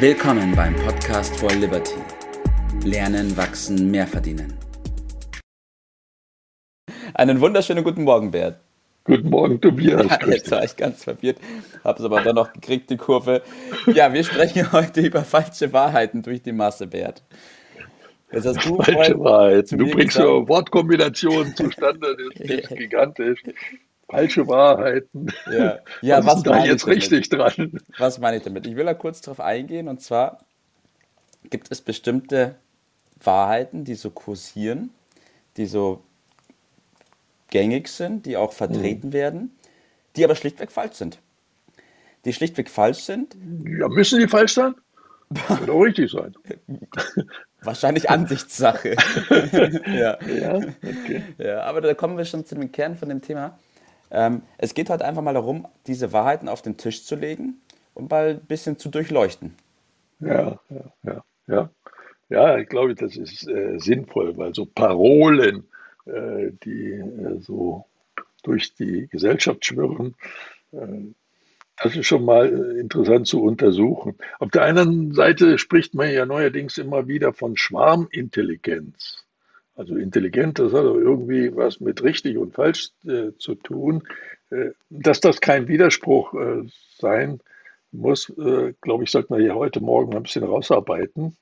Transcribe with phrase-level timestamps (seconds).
[0.00, 1.96] Willkommen beim Podcast for Liberty.
[2.84, 4.56] Lernen, wachsen, mehr verdienen.
[7.14, 8.60] Einen wunderschönen guten Morgen, Bert.
[9.02, 10.06] Guten Morgen, Tobias.
[10.06, 11.38] Ja, jetzt war ich ganz verwirrt,
[11.82, 13.42] habe es aber dann noch gekriegt, die Kurve.
[13.92, 17.24] Ja, wir sprechen heute über falsche Wahrheiten durch die Masse, Bert.
[18.30, 19.78] Das hast du falsche Wahrheiten.
[19.78, 23.42] Du bringst ja Wortkombinationen zustande, das ist gigantisch.
[24.10, 25.32] Falsche Wahrheiten.
[25.50, 27.80] Ja, ja was, was ist da jetzt richtig dran?
[27.98, 28.66] Was meine ich damit?
[28.66, 30.40] Ich will da kurz drauf eingehen und zwar
[31.50, 32.56] gibt es bestimmte
[33.22, 34.90] Wahrheiten, die so kursieren,
[35.56, 36.02] die so
[37.50, 39.12] gängig sind, die auch vertreten mhm.
[39.12, 39.56] werden,
[40.16, 41.18] die aber schlichtweg falsch sind.
[42.24, 43.36] Die schlichtweg falsch sind.
[43.64, 44.74] Ja, müssen die falsch sein?
[45.30, 46.34] Wird auch richtig sein.
[47.60, 48.90] Wahrscheinlich Ansichtssache.
[49.86, 50.18] ja.
[50.26, 51.22] Ja, okay.
[51.38, 53.58] ja, aber da kommen wir schon zu dem Kern von dem Thema.
[54.10, 57.60] Ähm, es geht halt einfach mal darum, diese Wahrheiten auf den Tisch zu legen
[57.94, 59.54] und mal ein bisschen zu durchleuchten.
[60.20, 61.24] Ja, ja, ja.
[61.46, 61.70] Ja,
[62.28, 65.64] ja ich glaube, das ist äh, sinnvoll, weil so Parolen,
[66.06, 67.84] äh, die äh, so
[68.42, 70.14] durch die Gesellschaft schwirren,
[70.72, 71.12] äh,
[71.82, 74.16] das ist schon mal äh, interessant zu untersuchen.
[74.38, 79.24] Auf der einen Seite spricht man ja neuerdings immer wieder von Schwarmintelligenz.
[79.78, 84.02] Also intelligent, das hat auch irgendwie was mit richtig und falsch äh, zu tun.
[84.50, 86.62] Äh, dass das kein Widerspruch äh,
[86.98, 87.40] sein
[87.92, 91.36] muss, äh, glaube ich, sollte man hier heute Morgen ein bisschen rausarbeiten.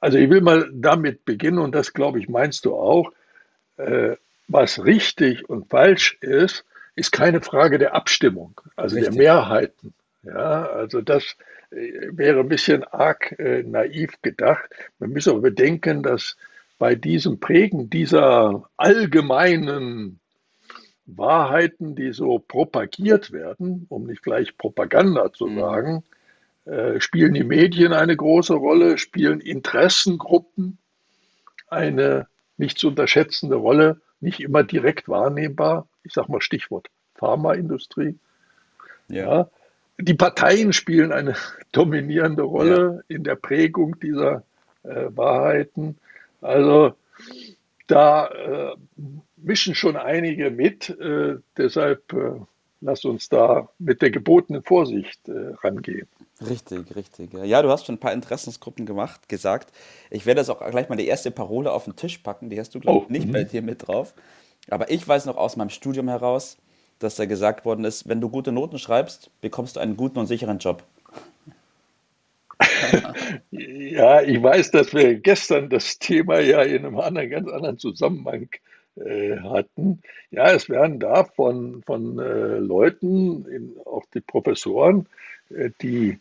[0.00, 3.12] Also ich will mal damit beginnen und das, glaube ich, meinst du auch.
[3.76, 4.16] Äh,
[4.48, 9.14] was richtig und falsch ist, ist keine Frage der Abstimmung, also Richtig.
[9.14, 9.92] der Mehrheiten.
[10.22, 11.36] Ja, also das
[11.72, 14.70] äh, wäre ein bisschen arg naiv gedacht.
[14.98, 16.36] Man muss aber bedenken, dass
[16.78, 20.20] bei diesem Prägen dieser allgemeinen
[21.06, 25.58] Wahrheiten, die so propagiert werden, um nicht gleich Propaganda zu mhm.
[25.58, 26.04] sagen,
[26.64, 30.78] äh, spielen die Medien eine große Rolle, spielen Interessengruppen
[31.68, 35.88] eine nicht zu unterschätzende Rolle, nicht immer direkt wahrnehmbar.
[36.02, 38.18] Ich sage mal Stichwort Pharmaindustrie.
[39.08, 39.24] Ja.
[39.24, 39.50] ja.
[39.98, 41.34] Die Parteien spielen eine
[41.72, 43.16] dominierende Rolle ja.
[43.16, 44.42] in der Prägung dieser
[44.82, 45.98] äh, Wahrheiten.
[46.46, 46.94] Also
[47.86, 48.76] da äh,
[49.36, 50.90] mischen schon einige mit.
[50.90, 52.40] Äh, deshalb äh,
[52.80, 56.08] lass uns da mit der gebotenen Vorsicht äh, rangehen.
[56.46, 57.32] Richtig, richtig.
[57.32, 59.72] Ja, du hast schon ein paar Interessensgruppen gemacht, gesagt.
[60.10, 62.50] Ich werde jetzt auch gleich mal die erste Parole auf den Tisch packen.
[62.50, 63.48] Die hast du, glaube ich, oh, nicht bei mhm.
[63.48, 64.14] dir mit drauf.
[64.68, 66.58] Aber ich weiß noch aus meinem Studium heraus,
[66.98, 70.26] dass da gesagt worden ist, wenn du gute Noten schreibst, bekommst du einen guten und
[70.26, 70.82] sicheren Job.
[73.50, 78.48] ja, ich weiß, dass wir gestern das Thema ja in einem anderen, ganz anderen Zusammenhang
[78.96, 80.00] äh, hatten.
[80.30, 85.06] Ja, es werden da von, von äh, Leuten, in, auch die Professoren,
[85.50, 86.18] äh, die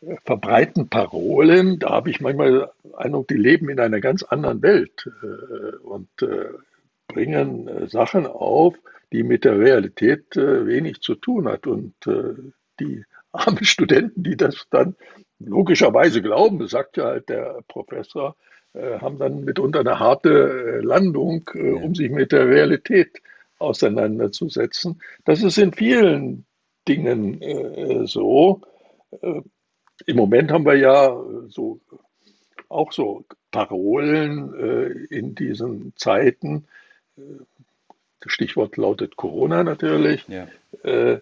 [0.00, 1.78] äh, verbreiten Parolen.
[1.78, 6.08] Da habe ich manchmal Eindruck, die leben in einer ganz anderen Welt äh, und
[7.08, 8.74] bringen Sachen auf,
[9.12, 11.66] die mit der Realität wenig zu tun hat.
[11.66, 11.94] Und
[12.80, 13.04] die
[13.34, 14.96] armen Studenten, die das dann
[15.38, 18.36] logischerweise glauben, das sagt ja halt der Professor,
[18.74, 23.22] haben dann mitunter eine harte Landung, um sich mit der Realität
[23.58, 25.00] auseinanderzusetzen.
[25.24, 26.44] Das ist in vielen
[26.86, 28.62] Dingen äh, so.
[29.22, 29.42] Äh,
[30.06, 31.16] Im Moment haben wir ja
[31.48, 31.80] so
[32.68, 36.66] auch so Parolen äh, in diesen Zeiten.
[37.16, 40.26] Das Stichwort lautet Corona natürlich.
[40.28, 40.48] Ja.
[40.82, 41.20] Äh,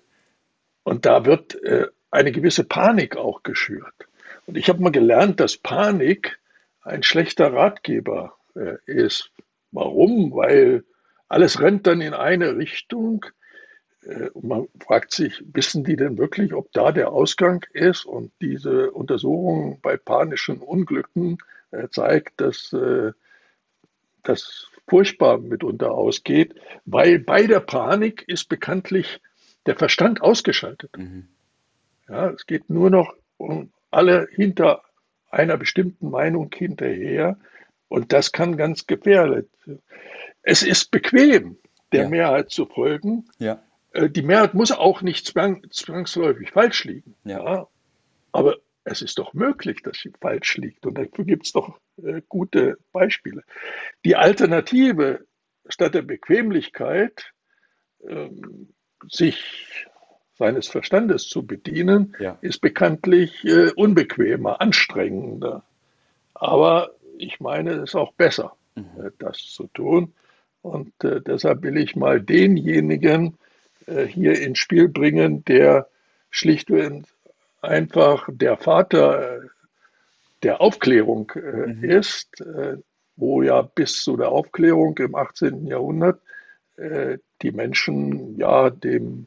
[0.84, 3.94] und da wird äh, eine gewisse Panik auch geschürt.
[4.46, 6.38] Und ich habe mal gelernt, dass Panik
[6.82, 9.30] ein schlechter Ratgeber äh, ist.
[9.72, 10.32] Warum?
[10.32, 10.84] Weil
[11.28, 13.24] alles rennt dann in eine Richtung
[14.02, 18.04] äh, und man fragt sich, wissen die denn wirklich, ob da der Ausgang ist?
[18.04, 21.38] Und diese Untersuchung bei panischen Unglücken
[21.70, 23.12] äh, zeigt, dass äh,
[24.22, 29.20] das furchtbar mitunter ausgeht, weil bei der Panik ist bekanntlich
[29.66, 30.90] der Verstand ausgeschaltet.
[30.98, 31.28] Mhm.
[32.12, 34.82] Ja, es geht nur noch um alle hinter
[35.30, 37.38] einer bestimmten Meinung hinterher
[37.88, 39.46] und das kann ganz gefährlich.
[40.42, 41.56] Es ist bequem,
[41.92, 42.08] der ja.
[42.08, 43.28] Mehrheit zu folgen.
[43.38, 43.62] Ja.
[43.92, 47.14] Äh, die Mehrheit muss auch nicht zwang, zwangsläufig falsch liegen.
[47.24, 47.66] Ja.
[48.32, 50.84] Aber es ist doch möglich, dass sie falsch liegt.
[50.84, 53.42] Und dafür gibt es doch äh, gute Beispiele.
[54.04, 55.24] Die Alternative
[55.68, 57.32] statt der Bequemlichkeit,
[58.06, 58.68] ähm,
[59.08, 59.86] sich
[60.34, 62.38] seines Verstandes zu bedienen, ja.
[62.40, 65.62] ist bekanntlich äh, unbequemer, anstrengender.
[66.34, 68.84] Aber ich meine, es ist auch besser, mhm.
[69.04, 70.14] äh, das zu tun.
[70.62, 73.36] Und äh, deshalb will ich mal denjenigen
[73.86, 75.88] äh, hier ins Spiel bringen, der
[76.30, 77.04] schlichtweg
[77.60, 79.42] einfach der Vater
[80.42, 81.84] der Aufklärung äh, mhm.
[81.84, 82.76] ist, äh,
[83.16, 85.66] wo ja bis zu der Aufklärung im 18.
[85.66, 86.20] Jahrhundert
[86.76, 89.26] äh, die Menschen ja dem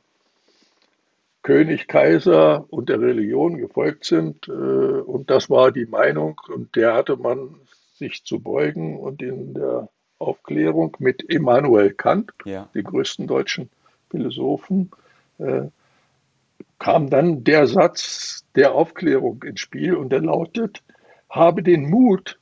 [1.46, 4.48] König, Kaiser und der Religion gefolgt sind.
[4.48, 7.54] Äh, und das war die Meinung und der hatte man
[7.94, 9.88] sich zu beugen und in der
[10.18, 12.68] Aufklärung mit Immanuel Kant, ja.
[12.74, 13.70] dem größten deutschen
[14.10, 14.90] Philosophen,
[15.38, 15.68] äh,
[16.80, 20.82] kam dann der Satz der Aufklärung ins Spiel und der lautet,
[21.30, 22.40] habe den Mut,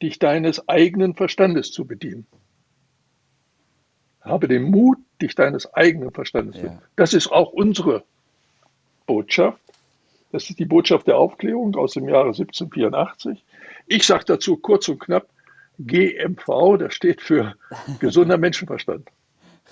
[0.00, 2.28] dich deines eigenen Verstandes zu bedienen.
[4.24, 6.60] Habe den Mut, dich deines eigenen Verstandes ja.
[6.60, 6.82] zu bedienen.
[6.96, 8.04] Das ist auch unsere
[9.06, 9.60] Botschaft.
[10.32, 13.44] Das ist die Botschaft der Aufklärung aus dem Jahre 1784.
[13.86, 15.28] Ich sage dazu kurz und knapp,
[15.78, 17.54] GMV, das steht für
[18.00, 19.08] gesunder Menschenverstand.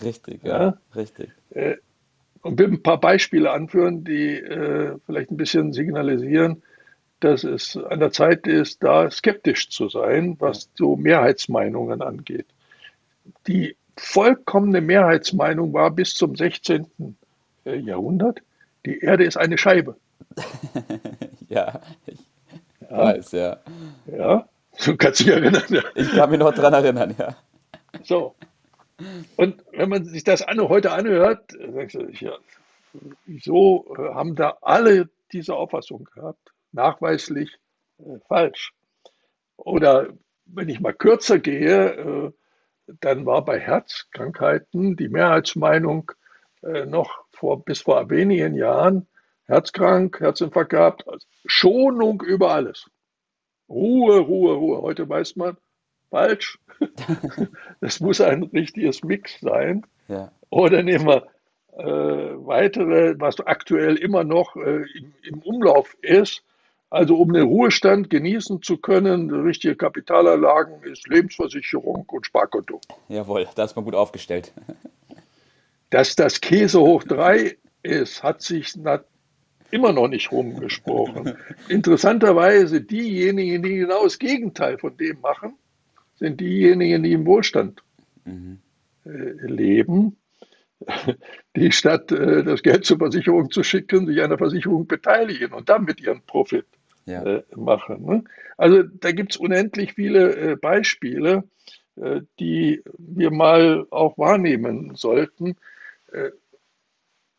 [0.02, 0.78] Richtig, ja, ja?
[0.94, 1.30] richtig.
[1.50, 1.76] Äh,
[2.42, 6.62] und will ein paar Beispiele anführen, die äh, vielleicht ein bisschen signalisieren,
[7.20, 12.46] dass es an der Zeit ist, da skeptisch zu sein, was so Mehrheitsmeinungen angeht.
[13.46, 16.86] Die vollkommene Mehrheitsmeinung war bis zum 16.
[17.64, 18.40] Äh, Jahrhundert,
[18.86, 19.96] die Erde ist eine Scheibe.
[21.48, 22.18] ja, ich
[22.80, 22.98] ja.
[22.98, 23.58] weiß, ja.
[24.06, 24.48] Ja,
[24.84, 25.62] du kannst dich erinnern.
[25.68, 25.82] Ja.
[25.94, 27.36] Ich kann mich noch daran erinnern, ja.
[28.02, 28.34] So,
[29.36, 32.36] und wenn man sich das an, heute anhört, sagst du, ja,
[33.26, 36.52] wieso haben da alle diese Auffassung gehabt?
[36.72, 37.58] Nachweislich
[37.98, 38.72] äh, falsch.
[39.56, 40.08] Oder
[40.46, 42.32] wenn ich mal kürzer gehe, äh,
[42.86, 46.12] dann war bei Herzkrankheiten die Mehrheitsmeinung
[46.62, 49.06] äh, noch vor, bis vor wenigen Jahren
[49.44, 52.88] herzkrank, Herzinfarkt gehabt, also Schonung über alles.
[53.68, 54.82] Ruhe, Ruhe, Ruhe.
[54.82, 55.56] Heute weiß man,
[56.10, 56.58] falsch.
[57.80, 59.86] das muss ein richtiges Mix sein.
[60.08, 60.32] Ja.
[60.50, 61.26] Oder nehmen wir
[61.76, 66.44] äh, weitere, was aktuell immer noch äh, im, im, Umlauf ist.
[66.92, 72.82] Also um den Ruhestand genießen zu können, richtige Kapitalanlagen ist Lebensversicherung und Sparkonto.
[73.08, 74.52] Jawohl, da ist man gut aufgestellt.
[75.88, 78.74] Dass das Käse hoch drei ist, hat sich
[79.70, 81.34] immer noch nicht rumgesprochen.
[81.70, 85.54] Interessanterweise diejenigen, die genau das Gegenteil von dem machen,
[86.16, 87.82] sind diejenigen, die im Wohlstand
[88.26, 88.58] mhm.
[89.06, 90.18] äh, leben,
[91.56, 95.70] die statt äh, das Geld zur Versicherung zu schicken, sich an der Versicherung beteiligen und
[95.70, 96.66] damit ihren Profit
[97.06, 97.22] ja.
[97.22, 98.04] äh, machen.
[98.04, 98.24] Ne?
[98.56, 101.44] Also da gibt es unendlich viele äh, Beispiele,
[101.96, 105.56] äh, die wir mal auch wahrnehmen sollten.
[106.12, 106.30] Äh,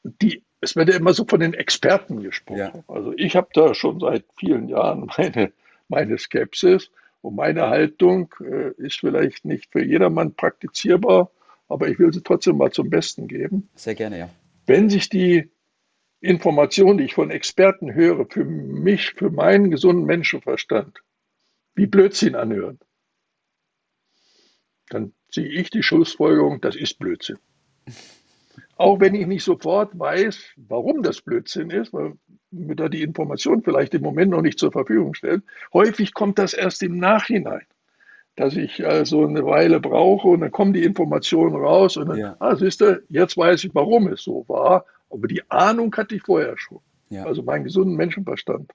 [0.04, 2.58] die, es wird ja immer so von den Experten gesprochen.
[2.58, 2.84] Ja.
[2.88, 5.52] Also ich habe da schon seit vielen Jahren meine,
[5.88, 6.92] meine Skepsis.
[7.22, 11.32] Und meine Haltung äh, ist vielleicht nicht für jedermann praktizierbar,
[11.70, 13.70] aber ich will sie trotzdem mal zum Besten geben.
[13.76, 14.30] Sehr gerne, ja.
[14.66, 15.50] Wenn sich die
[16.24, 21.04] Informationen, die ich von Experten höre, für mich, für meinen gesunden Menschenverstand,
[21.76, 22.80] wie Blödsinn anhören,
[24.90, 27.40] dann ziehe ich die Schlussfolgerung, das ist Blödsinn.
[28.78, 32.14] Auch wenn ich nicht sofort weiß, warum das Blödsinn ist, weil
[32.52, 35.44] mir da die Information vielleicht im Moment noch nicht zur Verfügung stellt.
[35.74, 37.66] Häufig kommt das erst im Nachhinein,
[38.38, 42.36] dass ich also eine Weile brauche und dann kommen die Informationen raus und dann, ja.
[42.40, 46.24] ah, siehst du, jetzt weiß ich, warum es so war, aber die Ahnung hatte ich
[46.24, 46.80] vorher schon.
[47.10, 47.26] Ja.
[47.26, 48.72] Also meinen gesunden Menschenverstand.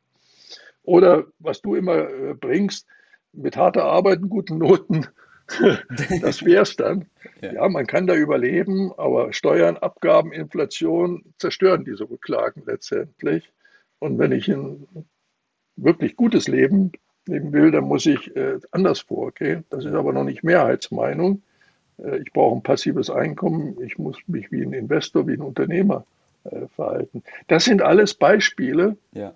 [0.82, 2.86] Oder was du immer äh, bringst,
[3.32, 5.06] mit harter Arbeit und guten Noten,
[6.22, 7.06] das wäre es dann.
[7.42, 7.52] Ja.
[7.52, 7.68] ja.
[7.68, 13.52] man kann da überleben, aber Steuern, Abgaben, Inflation zerstören diese Rücklagen letztendlich.
[13.98, 14.86] Und wenn ich ein
[15.76, 16.92] wirklich gutes Leben
[17.26, 19.64] leben will, dann muss ich äh, anders vorgehen.
[19.70, 21.42] Das ist aber noch nicht Mehrheitsmeinung.
[21.98, 23.76] Äh, ich brauche ein passives Einkommen.
[23.82, 26.06] Ich muss mich wie ein Investor, wie ein Unternehmer
[26.74, 27.22] verhalten.
[27.46, 29.34] Das sind alles Beispiele, ja.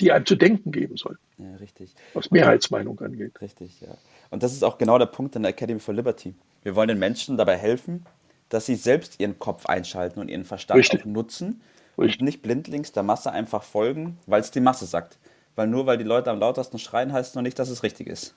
[0.00, 1.20] die einem zu denken geben sollten.
[1.38, 1.94] Ja, richtig.
[2.12, 3.40] Was Mehrheitsmeinung angeht.
[3.40, 3.96] Richtig, ja.
[4.30, 6.34] Und das ist auch genau der Punkt in der Academy for Liberty.
[6.62, 8.06] Wir wollen den Menschen dabei helfen,
[8.48, 11.60] dass sie selbst ihren Kopf einschalten und ihren Verstand nutzen
[11.96, 15.18] und nicht blindlings der Masse einfach folgen, weil es die Masse sagt.
[15.56, 18.08] Weil nur weil die Leute am lautesten schreien, heißt es noch nicht, dass es richtig
[18.08, 18.34] ist.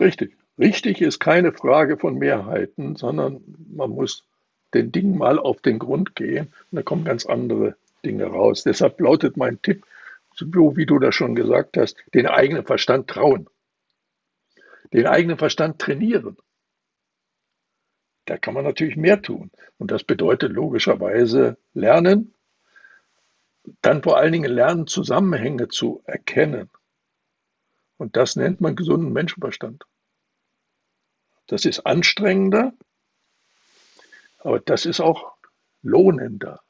[0.00, 0.36] Richtig.
[0.58, 4.24] Richtig ist keine Frage von Mehrheiten, sondern man muss
[4.74, 8.62] den Dingen mal auf den Grund gehen und da kommen ganz andere Dinge raus.
[8.62, 9.84] Deshalb lautet mein Tipp,
[10.34, 13.48] so wie du das schon gesagt hast, den eigenen Verstand trauen.
[14.92, 16.36] Den eigenen Verstand trainieren.
[18.26, 19.50] Da kann man natürlich mehr tun.
[19.78, 22.34] Und das bedeutet logischerweise lernen,
[23.82, 26.70] dann vor allen Dingen lernen, Zusammenhänge zu erkennen.
[27.96, 29.84] Und das nennt man gesunden Menschenverstand.
[31.46, 32.72] Das ist anstrengender,
[34.46, 35.32] aber das ist auch
[35.82, 36.60] lohnender.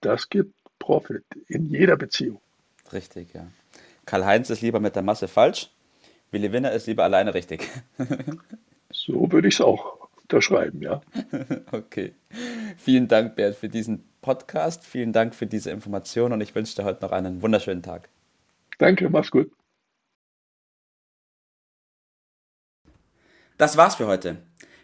[0.00, 2.40] Das gibt Profit in jeder Beziehung.
[2.92, 3.46] Richtig, ja.
[4.04, 5.70] Karl-Heinz ist lieber mit der Masse falsch,
[6.30, 7.66] Willi Winner ist lieber alleine richtig.
[8.90, 11.00] so würde ich es auch unterschreiben, ja.
[11.72, 12.14] Okay.
[12.76, 14.84] Vielen Dank, Bert, für diesen Podcast.
[14.84, 18.10] Vielen Dank für diese Information und ich wünsche dir heute noch einen wunderschönen Tag.
[18.76, 19.50] Danke, mach's gut.
[23.56, 24.36] Das war's für heute.